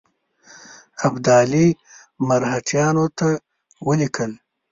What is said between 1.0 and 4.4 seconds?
ابدالي مرهټیانو ته ولیکل.